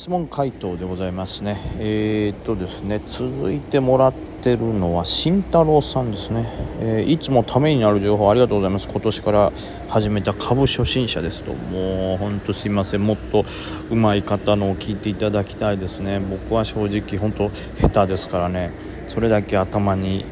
[0.00, 1.60] 質問回答でございますね。
[1.78, 8.88] えー、っとですね続いてもらってるのは慎太郎さんですね、えー、いつもためになる情報ありがとうございます。
[8.88, 9.52] 今年から
[9.90, 11.52] 始めた株初心者ですと。
[11.52, 13.04] もうほんとすいません。
[13.04, 13.44] もっと
[13.90, 16.18] 上手い方のを聞いていただきたいですね。
[16.18, 17.50] 僕は正直本当
[17.86, 18.70] 下手ですからね。
[19.06, 20.24] それだけ頭に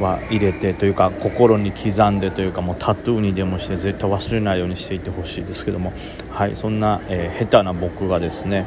[0.00, 5.94] は入れてというか心に刻んでというかもうタトゥーにでもして絶対忘れないようにしていてほしいですけども。
[6.28, 8.66] はいそんな、えー、下手な僕がですね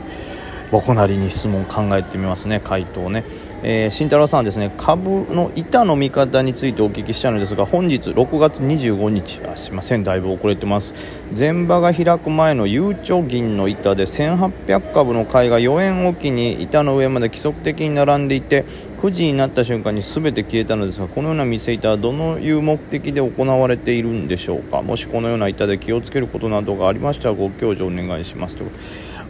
[0.72, 3.24] 僕なりに質問考えてみますね回答ね、
[3.64, 10.94] えー、慎太郎さんはですね株の板の見方についてお聞きしたのですが本日6月25日あすいませんだいぶ遅れてます。
[11.38, 18.64] 前場が開く前のゆうちょ銀の板で1800株の買いが4円おきに板の上まで規則的に並んでいて
[19.02, 28.64] 9時になった瞬間に全て消えたのですがこのような店板はどのいう目的で行われているんでしょうかもしこのような板で気をつけることなどがありましたらご教授お願いしますと。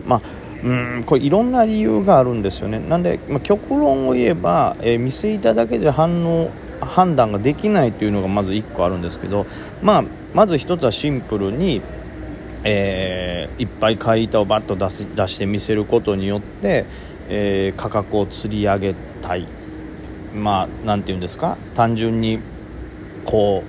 [0.06, 0.68] まあう
[1.00, 2.80] んこれいろんな理由があるんですよね。
[2.80, 6.50] なんで、まあ、極論を言えば、えー、店板だけじゃ反応
[6.82, 9.46] 判断ができないというのがまず1個あるんですけど、
[9.82, 11.82] まあ、まず1つはシンプルに、
[12.64, 16.86] えー、いっぱい買い板をバッと出す出して見せることによって、
[17.30, 19.48] えー、価格を釣り上げたい。
[20.36, 21.58] まあ何て言うんですか？
[21.76, 22.40] 単純に
[23.26, 23.64] こ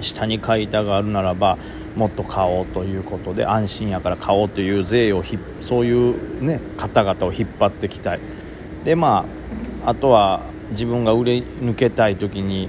[0.00, 1.58] う下に買い板があるならば
[1.96, 8.20] もっと買おうということで安心やから買おうという税をひそういう、ね、方々を引っ張ってきたい。
[8.84, 9.24] でま
[9.84, 12.68] ああとは自分が売れ抜けたい時に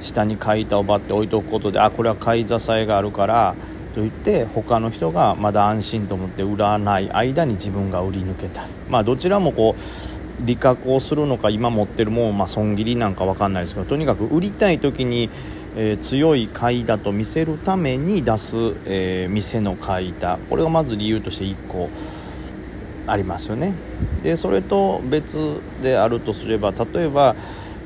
[0.00, 3.54] 下に買い板をバッて置いておくことであこれは買い支えがあるから
[3.94, 8.68] と言って他の人がまだ安心と思って売らない間に自分が売り抜けたい。
[8.88, 15.30] まあどちらもこう利確をするのか今持ってるもんまあ損切りなんか分かんないですけどとにかく売りたい時に
[15.76, 18.56] えー、強い買いだと見せるために出す、
[18.86, 20.38] えー、店の買いだ。
[20.50, 21.88] これがまず理由として1個
[23.06, 23.74] ありますよね。
[24.22, 27.34] でそれと別であるとすれば例えば、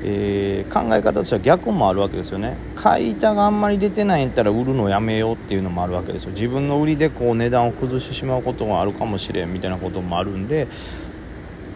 [0.03, 2.57] えー、考え方としては逆もあるわけですよね。
[2.75, 6.31] 買い板があんまり出てないんやったら売るのやめようっていうのもあるわけですよ。
[6.31, 10.67] 自分の売りでこう値段を崩してしまうことがあるかもしれんみたいなこともあるんで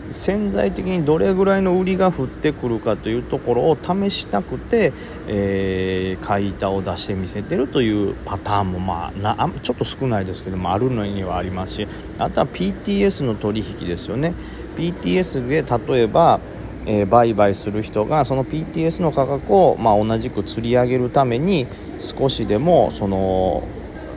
[0.10, 4.92] 潜在的にどれぐらいの売りが降ってくるかというところを試したくて、
[5.28, 11.88] えー、買い板を出してみせてるというパターンも、まあ、なちょっと少ないですけどもあるのにはありますし
[12.20, 14.34] あとは PTS の取引ですよね。
[14.76, 15.64] PTS で
[15.94, 16.40] 例えば
[16.86, 21.68] えー、売買する人がその PTS の価格を、まあ、同じく釣り上げるために
[22.00, 23.64] 少しでもその、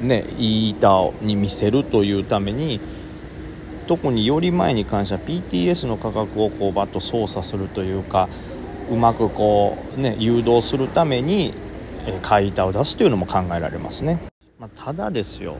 [0.01, 2.81] ね、いい板に見せるというために
[3.84, 8.28] 特により前に関しては PTS の価格をこうバッと操作するというか
[8.91, 11.55] うまくこう、ね、誘導するために
[12.22, 14.21] 買い板を出すというのも考えられますね、
[14.59, 15.56] まあ、ただですよ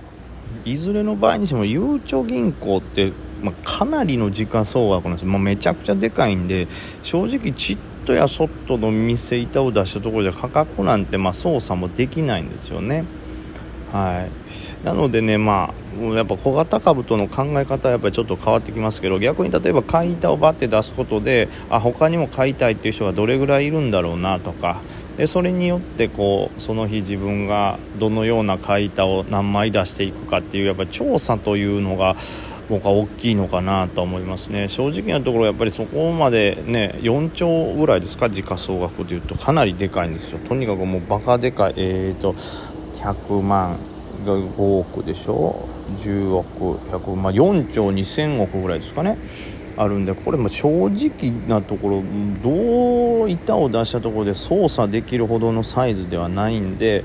[0.65, 3.13] いずれの場合にしてもゆうちょ銀行って、
[3.43, 6.69] まあ、かなりの時価総額なんですよ、まあ、めちゃくちゃでかいんで
[7.03, 13.05] 正直ちっとやそっとの店板を出したところで価格なんてま操作もできないんですよね。
[13.91, 14.31] はい、
[14.85, 24.83] なのでね、まあ、やっぱ小型株との考え方はやっぱりちょっと変わってきますけど逆に例えば買い板をバッて出すことであ他にも買いたいっていう人がどれぐらいいるんだろうなとか
[25.17, 32.17] でそれによってこうその日自分がどのような買い板を何枚出していくかっていうやっぱり調査というのが
[32.69, 34.69] 僕は大きいのかなと思いますね。
[34.69, 39.37] 正直なところやっぱりそこまでね4兆ぐらいですか時価総額でいうと。
[39.37, 40.39] かなりでかいんですよ。
[40.49, 41.75] とにかくもうバカでかい。
[41.77, 42.35] えーと
[43.05, 43.79] 100万
[44.25, 45.69] が5億でしょ
[45.99, 49.19] ？10億100まあ4兆2000億ぐらいですかね。
[49.77, 52.03] あるんでこれも正直なところ
[52.43, 57.03] どう板を出したところで操作できるほどのサイズではないんで、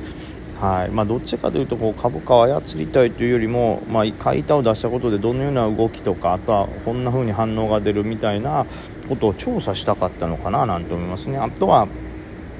[0.62, 0.90] はい。
[0.90, 8.66] まあ、どっちかというとこう株価を操りたいというよりも、まあ、買い板を出したことでどのような動きとかあとはこんな風に反応が出るみたいな
[9.08, 11.38] ことを調査したかったのかななんて思いますね。
[11.38, 11.88] あとは、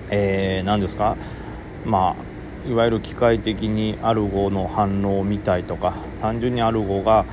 [0.10, 1.18] えー、何ですか？
[1.86, 2.29] まあ
[2.68, 7.26] いわゆる機械的にアルゴの反応を見たいとか単純にアルゴが、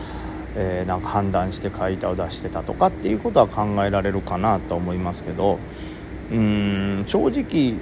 [0.56, 5.58] えー、なんか判断して解体を出してたとかっていうことは考えられるかなと思いますけど
[6.30, 7.74] うん正直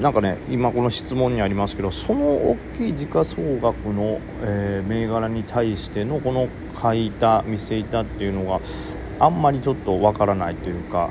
[0.00, 8.60] なんかね今この質問にありますけどその大きい時価総額の、えー、銘柄に対してのこの買い板見せ板っていうのが
[9.18, 11.10] あんまりちょっとわからないというか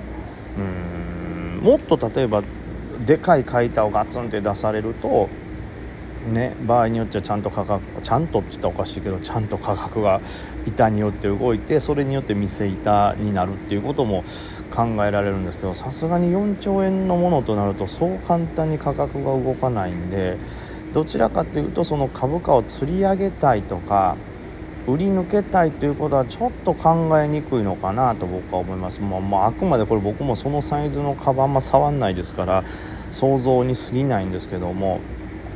[0.57, 2.43] うんもっと例えば
[3.05, 5.29] でかい買い板をガツンって出されると
[6.29, 10.21] ね、場合によってはちゃんと価格ちゃんとって言ったらおかしいけどちゃんと価格が
[10.67, 14.23] 板によって動いてそれによって店板になるっていうことも
[14.73, 20.37] 考えられるんですけどさすがに4兆円のものとなるとそう簡単に価格が動かないんで
[20.93, 24.15] どちらかというとその株価を釣り上げたいとか
[24.87, 32.63] 売り抜けたいということはちょっと考えにくいのかなと僕は思います、まあ、まあ、あくまでこれ僕もそのサイズのカバンま触んないですから
[33.11, 34.99] 想像に過ぎないんですけども。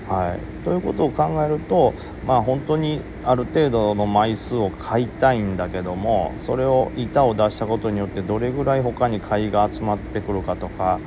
[0.07, 1.94] はい、ということを考えると、
[2.28, 11.00] まあ、本当にある程度の枚数を買いたいんだけどもそれを板を出したことによってどれぐらい他に買いが集まってくるかとか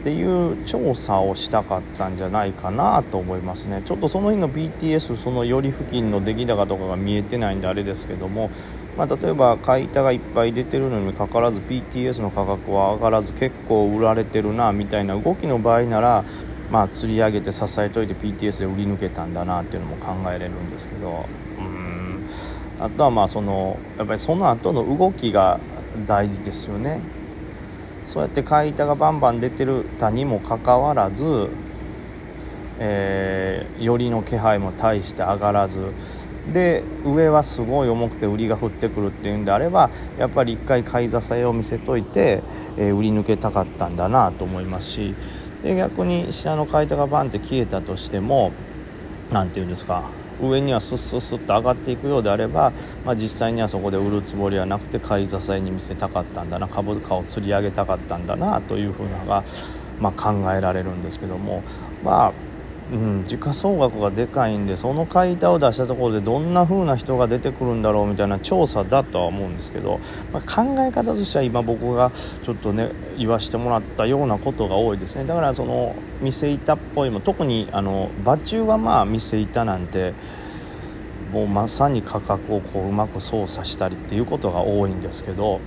[0.00, 3.82] っていう調査をしたかったんじゃないかなと思いますね。
[3.84, 8.50] ちょっとその日の BTS そのより付近の出来高とかが見えてないんであれですけども、
[8.96, 16.24] まあ、例えば買い板がいっぱい出てるのにかかわらず BTS の価格は上がらず結構売られてるなみたいな動きの場合なら
[16.70, 21.26] まあ、釣り上げて支えといて PTS で売り抜けたんだなっていうのも考えれるんですけど
[21.58, 22.26] うん。
[22.80, 25.58] あとはまあそのやっぱりその後の動きが
[26.06, 27.00] 大事ですよね。
[28.04, 31.48] そうやって買い板がバンバン出てるたにもかかわらず、
[32.78, 35.80] えー、よりの気配も大して上がらず。
[36.52, 42.42] で上はすごい重くて売りが降ってくるっていうんであればやっぱり一回買い支えを見せといて、
[42.78, 45.14] えー、売り抜けたかったんだなと思いますし。
[45.62, 48.52] で逆に下の階段がバンって消えたとしても
[49.30, 50.10] 何て言うんですか
[50.42, 52.72] 上にはスッスッスッと上がっていくようであれば、
[53.04, 59.44] まあ、実際にはそこで売るつもりはなくて買い支えに見せたかったんだな株価を釣り上げたかったんだなというふうなのが、
[60.00, 61.62] まあ、考えられるんですけども
[62.02, 62.32] まあ
[62.92, 70.00] うん、時価総額がでかいんでその買い板を出したところでどんな風な人が出てくるんだろうみたいな調査だとは思うんですけど、
[70.32, 72.10] まあ、考え方としては今僕が
[72.44, 75.24] ちょっとね言わしてもらったようなことが多いですね。
[75.24, 80.12] だからその店板っぽいも特にあの場中はまあ店板なんて
[81.32, 85.60] もうまさに価格をこううまく操作したりっていうことが多いんですけど、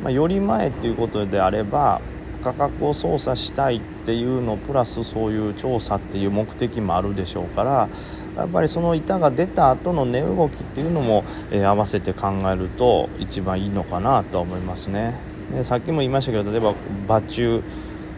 [0.00, 2.00] まあ、より前っていうことであれば
[2.42, 7.88] 価格を操作したいっていうのプラスそういう調査っていう目的もあるでしょうから
[8.36, 15.14] やっぱりその板が出た後の値動きっていうのも、えー、合わせて考えると一番いいのかなとは思いますね。
[15.54, 16.74] でさっきも言いましたけど例えば
[17.06, 17.62] 場中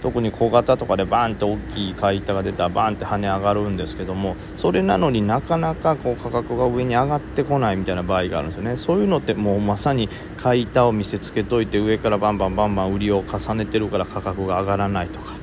[0.05, 8.77] 特に小型とかでバーンと大きい買い板が出たらバーンって跳ね上がるんですけどもそれなのになかなかこう価格が上に上がってこないみたいな場合があるんですよね。
[8.77, 15.37] そういうのってもうまさに買い板を見せつけといて上からバンバンバンバン売りを重ねてるから価格が上がらないとか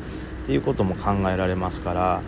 [0.44, 2.22] っていうことも考えられますから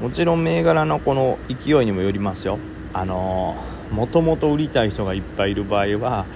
[0.00, 2.60] もちろん銘柄のこの勢いにもよりますよ。
[2.92, 3.56] あの
[3.90, 6.26] もともと売りたい人がいっぱいいる場合は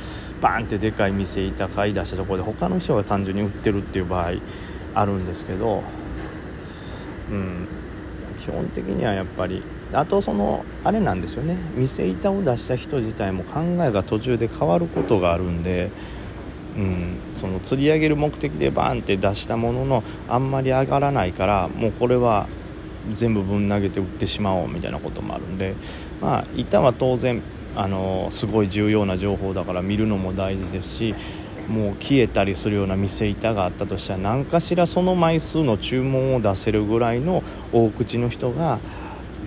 [0.40, 4.32] バーンってでかい店板買い出したところで他の人が単純に売ってるっていう場合
[4.96, 5.82] あるんですけど、
[7.30, 7.68] うん、
[8.40, 9.62] 基本的にはやっぱり
[9.92, 11.56] あとそのあれなんですよね。
[11.76, 15.90] 店板を出した人自体も考えが途中で変わることがあるんで、
[16.76, 22.48] うん、その釣り上げる目的でバーンって出したもののあんまり上がらないからもうこれは
[23.12, 25.74] 全部ぶん投げて売ってしまおうみたいなこともあるんで
[26.20, 27.42] まあ板は当然
[27.76, 31.14] あのすごい重要な情報だから見るのも大事ですし
[31.68, 37.42] もう消えたりするような店板があったとしたら何かしらその枚数の注文を出せるぐらいの
[37.72, 38.78] 大口の人が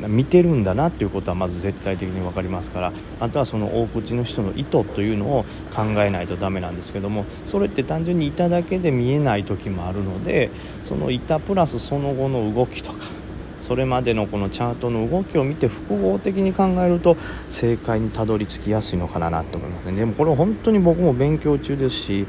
[0.08, 5.46] 見てるんだなっていうことはまず絶対的に分かりますからあとはその大口の人の意図というのを
[5.76, 10.52] 考えないとダメなんですけどもそれって単純に板だけで見えない時もあるので
[10.84, 13.19] その板プラスその後の動きとか
[13.60, 17.18] それまでのこのチャートの動きを見て複合的に考えると
[17.50, 19.98] 正解にたどり着きやすいのかなと思いますね。
[19.98, 22.28] でもこれ本当に僕も勉強中ですし、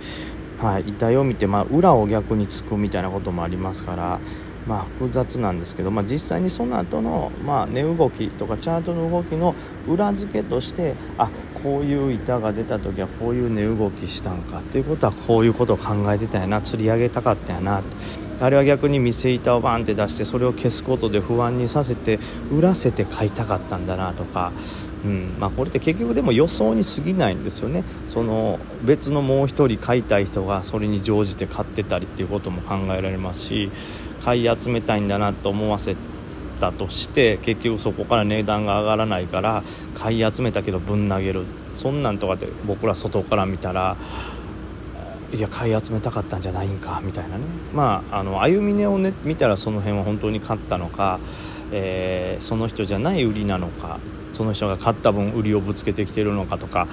[0.61, 4.21] はい、遺体を見て、まあ、裏を逆につくみたいなこともありますから
[4.67, 9.55] まあ、複雑なんですけど、まあ、実際にその後のまの、値動きとかチャートの動きの
[9.89, 11.31] 裏付けとしてあ
[11.63, 17.83] こういう板が出た時はこういう値動きしたんかっていうことはこういうことを考えてたんやな釣り上げたかったんやな
[18.41, 22.19] あれは逆に店板をバンって出してそれを消すことで不安にさせて
[22.51, 24.53] 売らせて買いたかったんだなとか、
[25.05, 25.37] うん。
[25.39, 27.85] まあ、これって結局でも予想に過ぎないんですよね。
[28.09, 33.71] その別のもう1人買いたい人がそれに乗じて買ってたりっていうことも考えられますし
[34.23, 35.97] 買い集めたいんだなと思わせ
[36.61, 39.63] たとして結局そこから値段が上がらないから
[39.95, 41.45] 買い集めたけどぶん投げる。
[41.73, 43.97] そんなんとかって僕ら外から見たら
[45.33, 47.45] いや買い集めたかったんじゃないんかみたいなね。
[47.73, 51.21] まああの歩み値を、ね、見たらその辺は本当に勝ったのか、
[51.73, 53.99] えー、その人じゃない売りなのか
[54.33, 56.89] その人が勝った分売りをぶつけてきてるのかとか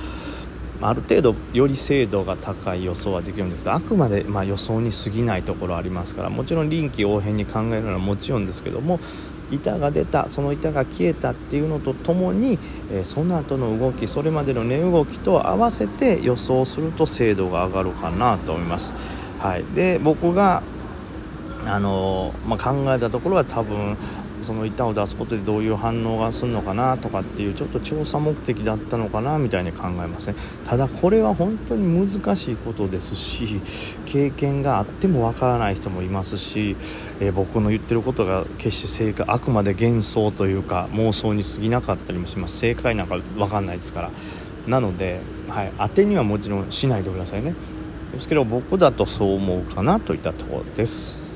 [0.82, 9.00] ある程度より精度が高い予想はできるんですけどあくまでま予想に過ぎないところありますからもちろん臨機応変に考えるのはもちろんですけども
[9.52, 12.60] 板が出たその板が消えたっていうのとともに、
[12.92, 18.94] えー、その後の動きそれまでの値動きと合わせて予想すると精度が上がるかなと思います。
[19.40, 20.64] はい、で僕が
[21.66, 23.98] あのまあ、考えたところは多分
[24.42, 33.62] その板を出すことでどういう反応がするのかなとかっていうちょっと調査目的だったのかなみたいに考えますねただこれは本当に難しいことですし
[34.06, 36.76] 経験があってもわからない人もいますし、
[37.20, 42.58] えー、僕の言ってることが決して正解あくまで幻想というか妄想に過ぎなかったりもします。
[42.58, 44.12] 正解なんか分かんないですから。
[44.68, 47.54] なので、はい、当てにはもちろんしないでくださいね。
[48.14, 51.20] ですけど僕だとそう思うかなといったところです。